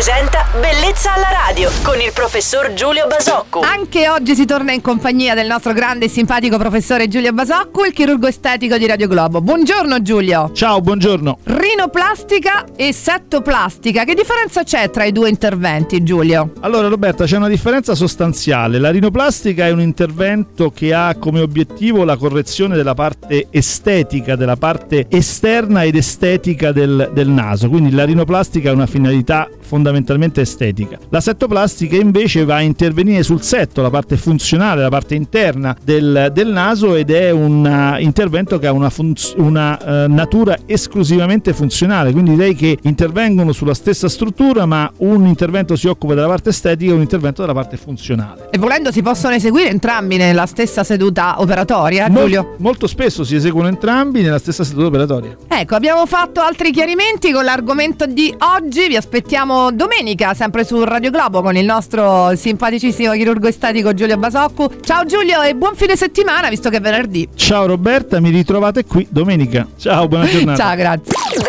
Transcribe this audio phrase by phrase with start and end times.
[0.00, 3.60] presenta Bellezza alla radio con il professor Giulio Basocco.
[3.60, 7.92] Anche oggi si torna in compagnia del nostro grande e simpatico professore Giulio Basocco, il
[7.92, 9.42] chirurgo estetico di Radio Globo.
[9.42, 10.52] Buongiorno Giulio.
[10.54, 11.40] Ciao, buongiorno.
[11.70, 16.50] Rinoplastica e settoplastica, che differenza c'è tra i due interventi Giulio?
[16.62, 18.80] Allora Roberta, c'è una differenza sostanziale.
[18.80, 24.56] La rinoplastica è un intervento che ha come obiettivo la correzione della parte estetica, della
[24.56, 27.68] parte esterna ed estetica del, del naso.
[27.68, 30.98] Quindi la rinoplastica ha una finalità fondamentalmente estetica.
[31.10, 36.32] La settoplastica invece va a intervenire sul setto, la parte funzionale, la parte interna del,
[36.34, 41.58] del naso ed è un uh, intervento che ha una, funz- una uh, natura esclusivamente
[41.60, 46.48] funzionale, quindi direi che intervengono sulla stessa struttura ma un intervento si occupa della parte
[46.48, 48.48] estetica e un intervento della parte funzionale.
[48.50, 52.54] E volendo si possono eseguire entrambi nella stessa seduta operatoria, Mol- Giulio?
[52.58, 55.36] molto spesso si eseguono entrambi nella stessa seduta operatoria.
[55.48, 61.10] Ecco, abbiamo fatto altri chiarimenti con l'argomento di oggi, vi aspettiamo domenica sempre su Radio
[61.10, 64.70] Globo con il nostro simpaticissimo chirurgo estetico Giulio Basoccu.
[64.80, 67.28] Ciao Giulio e buon fine settimana visto che è venerdì.
[67.34, 69.66] Ciao Roberta, mi ritrovate qui domenica.
[69.76, 70.62] Ciao, buona giornata.
[70.62, 71.12] Ciao, grazie.